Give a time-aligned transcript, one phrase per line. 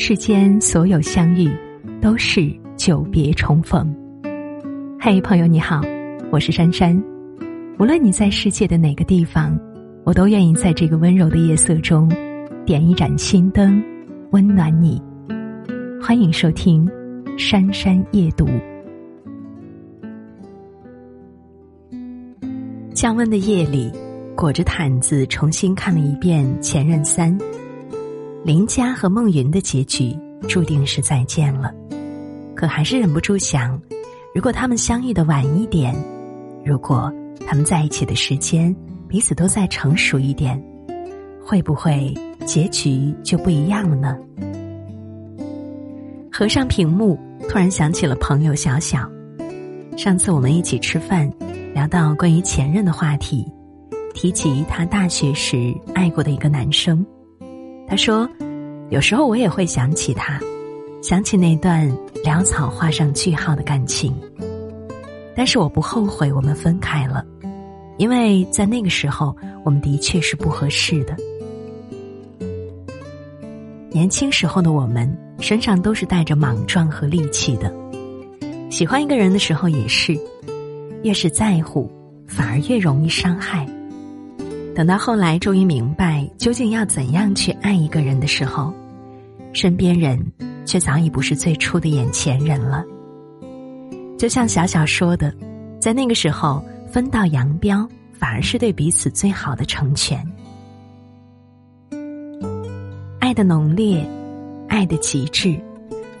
[0.00, 1.50] 世间所有相遇，
[2.00, 3.92] 都是久别重逢。
[5.00, 5.82] 嘿，朋友你好，
[6.30, 6.96] 我是珊珊。
[7.80, 9.58] 无论你在世界的哪个地方，
[10.04, 12.08] 我都愿意在这个温柔的夜色中，
[12.64, 13.82] 点一盏心灯，
[14.30, 15.02] 温暖你。
[16.00, 16.86] 欢迎收听
[17.36, 18.46] 《珊珊夜读》。
[22.94, 23.90] 降温的夜里，
[24.36, 27.36] 裹着毯子重新看了一遍《前任三》。
[28.44, 30.16] 林佳和孟云的结局
[30.48, 31.74] 注定是再见了，
[32.54, 33.78] 可还是忍不住想：
[34.34, 35.94] 如果他们相遇的晚一点，
[36.64, 37.12] 如果
[37.46, 38.74] 他们在一起的时间
[39.08, 40.62] 彼此都再成熟一点，
[41.44, 42.14] 会不会
[42.46, 44.16] 结局就不一样了呢？
[46.32, 47.18] 合上屏幕，
[47.48, 49.10] 突然想起了朋友小小。
[49.96, 51.28] 上次我们一起吃饭，
[51.74, 53.44] 聊到关于前任的话题，
[54.14, 57.04] 提及他大学时爱过的一个男生。
[57.88, 58.28] 他说
[58.90, 60.38] ：“有时候我也会想起他，
[61.02, 61.90] 想起那段
[62.22, 64.14] 潦草画上句号的感情。
[65.34, 67.24] 但是我不后悔我们分开了，
[67.96, 71.16] 因为在那个时候我们的确是不合适的。
[73.90, 77.72] 年轻时候的我们身上都是带着莽撞和戾气的，
[78.68, 80.14] 喜欢一个人的时候也是，
[81.04, 81.90] 越是在乎，
[82.26, 83.66] 反而越容易伤害。”
[84.78, 88.72] 等到后来，终于明白究竟要怎样去爱一个人的时候，
[89.52, 90.24] 身边人
[90.64, 92.84] 却早已不是最初的眼前人了。
[94.16, 95.34] 就像小小说的，
[95.80, 100.24] 在那个时候分道扬镳，反而是对彼此最好的成全。
[103.18, 104.08] 爱的浓烈，
[104.68, 105.60] 爱的极致，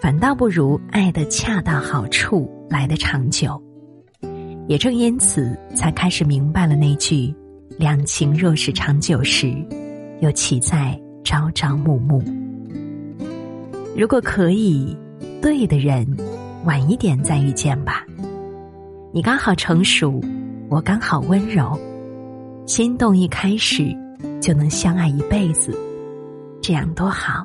[0.00, 3.62] 反倒不如爱的恰到好处来的长久。
[4.66, 7.32] 也正因此，才开始明白了那句。
[7.76, 9.54] 两情若是长久时，
[10.20, 12.22] 又岂在朝朝暮暮？
[13.96, 14.96] 如果可以，
[15.42, 16.06] 对的人，
[16.64, 18.04] 晚一点再遇见吧。
[19.12, 20.20] 你刚好成熟，
[20.68, 21.78] 我刚好温柔，
[22.66, 23.94] 心动一开始
[24.40, 25.76] 就能相爱一辈子，
[26.60, 27.44] 这样多好。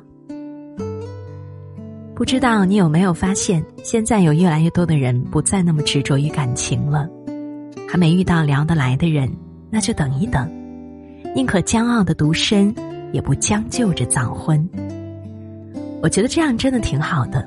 [2.14, 7.08] 不知道你有没有发现，现在有越来越多的人不再那么执着于感情了，
[7.88, 9.30] 还没遇到聊得来的人。
[9.74, 10.48] 那就等一等，
[11.34, 12.72] 宁可骄傲的独身，
[13.12, 14.64] 也不将就着早婚。
[16.00, 17.44] 我觉得这样真的挺好的。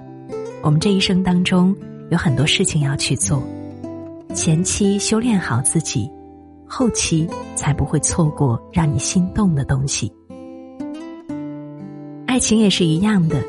[0.61, 1.73] 我们这一生当中
[2.09, 3.41] 有很多事情要去做，
[4.33, 6.11] 前期修炼好自己，
[6.67, 10.11] 后期才不会错过让你心动的东西。
[12.25, 13.41] 爱情也是一样的，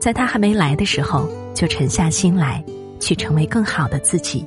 [0.00, 2.64] 在他还没来的时候，就沉下心来，
[2.98, 4.42] 去成为更好的自己。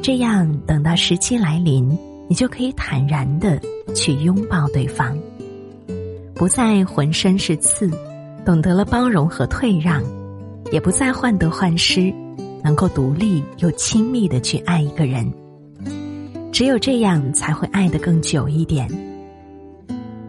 [0.00, 1.98] 这样等到时机来临。
[2.28, 3.60] 你就可以坦然的
[3.94, 5.16] 去拥抱对方，
[6.34, 7.90] 不再浑身是刺，
[8.44, 10.02] 懂得了包容和退让，
[10.72, 12.12] 也不再患得患失，
[12.64, 15.32] 能够独立又亲密的去爱一个人。
[16.52, 18.88] 只有这样，才会爱得更久一点。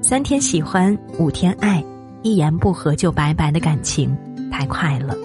[0.02, 1.84] 三天喜欢，五天爱，
[2.22, 4.16] 一言不合就拜拜的感情，
[4.52, 5.16] 太快了，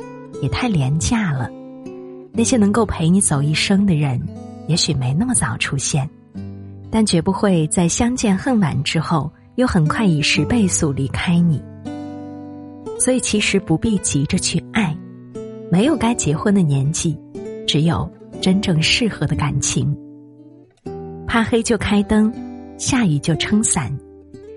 [0.41, 1.51] 也太廉价了。
[2.33, 4.21] 那些能够陪你走一生的人，
[4.69, 6.09] 也许没那么早出现。
[6.93, 11.61] 但绝不会在相见恨晚之后，又很快以十倍速离开你。
[12.99, 14.95] 所以，其实不必急着去爱，
[15.71, 17.19] 没有该结婚的年纪，
[17.67, 18.07] 只有
[18.43, 19.97] 真正适合的感情。
[21.27, 22.31] 怕黑就开灯，
[22.77, 23.91] 下雨就撑伞，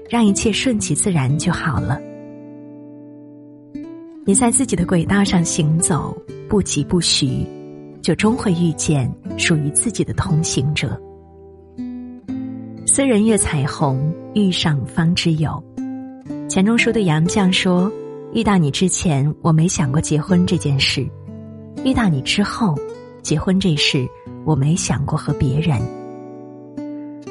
[0.10, 1.98] 让一切顺其自然就好了。
[4.26, 6.14] 你在自己的轨道上行走，
[6.50, 7.48] 不急不徐，
[8.02, 11.02] 就终会遇见属于自己的同行者。
[12.96, 15.62] 斯人月彩虹，遇上方知有。
[16.48, 17.92] 钱钟书对杨绛说
[18.32, 21.04] ：“遇到你之前，我没想过结婚这件事；
[21.84, 22.74] 遇到你之后，
[23.22, 24.08] 结婚这事，
[24.46, 25.78] 我没想过和别人。”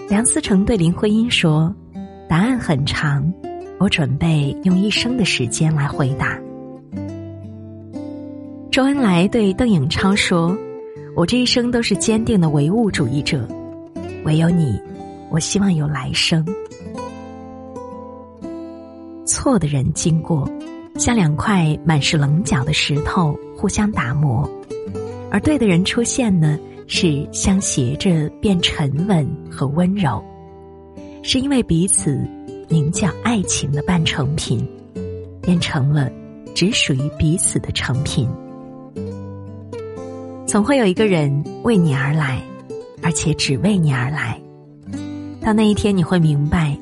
[0.07, 1.75] 梁思成对林徽因说
[2.29, 3.33] ：“答案很长，
[3.81, 6.39] 我准备用一生的时间来回答。”
[8.71, 10.55] 周恩来对邓颖超说
[11.17, 13.49] ：“我这一生都是坚定的唯物主义者，
[14.27, 14.79] 唯有你。”
[15.35, 16.47] 我希望有来生。
[19.27, 20.49] 错的人经过，
[20.95, 24.49] 像两块满是棱角的石头互相打磨；
[25.33, 30.25] 而对的人出现呢，是相携着变沉稳和温柔。
[31.25, 32.17] 是因为彼此
[32.69, 34.65] 名叫爱情的半成品，
[35.43, 36.09] 变成了
[36.55, 38.29] 只属于彼此的成品。
[40.47, 42.41] 总会有一个人为你而来，
[43.03, 44.41] 而且只为你而来。
[45.45, 46.75] 到那一天，你会明白，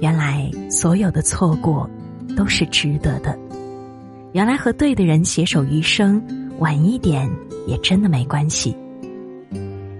[0.00, 1.88] 原来所有的错过
[2.34, 3.38] 都是值得的，
[4.32, 6.22] 原来和对的人携手余生，
[6.60, 7.30] 晚一点
[7.66, 8.74] 也真的没关系。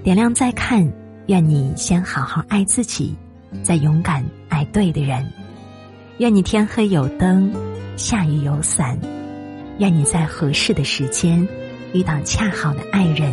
[0.02, 0.90] 点亮再看，
[1.26, 3.14] 愿你先好好爱自己，
[3.62, 5.22] 再勇敢爱对的人。
[6.16, 7.52] 愿你天黑有灯，
[7.98, 8.98] 下雨有伞。
[9.78, 11.46] 愿你在合适的时间
[11.92, 13.30] 遇到恰好的爱人。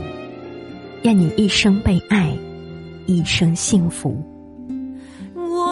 [1.04, 2.38] 愿你一生被爱，
[3.06, 4.22] 一生幸福。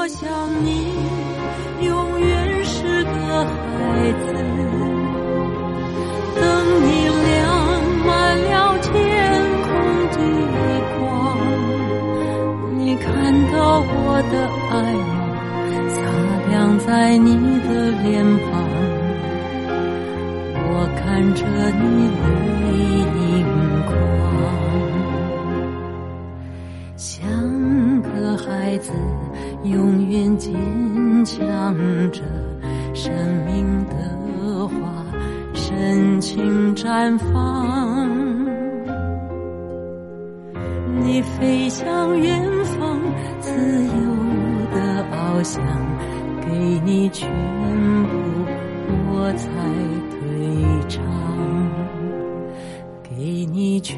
[0.06, 0.30] 我想
[0.64, 0.70] 你
[1.84, 3.10] 永远是个
[3.44, 3.50] 孩
[4.22, 4.26] 子，
[6.36, 6.46] 等
[6.84, 6.88] 你
[7.26, 7.34] 亮
[8.06, 8.08] 满
[8.38, 8.94] 了天
[9.64, 9.68] 空
[10.12, 10.18] 的
[11.00, 11.04] 光，
[12.78, 13.10] 你看
[13.52, 14.34] 到我的
[14.70, 15.12] 爱吗？
[15.90, 15.98] 擦
[16.52, 17.28] 亮在你
[17.68, 17.68] 的
[18.04, 18.62] 脸庞，
[20.70, 21.04] 我看
[21.34, 21.42] 着
[21.82, 21.84] 你
[22.62, 22.64] 泪
[23.26, 23.42] 盈
[23.88, 23.90] 眶，
[26.96, 27.26] 想
[28.46, 28.92] 孩子。
[29.64, 30.54] 永远坚
[31.26, 31.76] 强
[32.12, 32.22] 着，
[32.94, 33.12] 生
[33.48, 34.74] 命的花
[35.56, 38.08] 深情绽放。
[41.04, 43.00] 你飞向远方，
[43.40, 43.92] 自由
[44.72, 45.64] 的翱翔，
[46.42, 47.28] 给你全
[48.04, 48.10] 部，
[49.10, 49.50] 我才
[50.12, 50.20] 退
[50.88, 51.04] 场，
[53.02, 53.98] 给你全。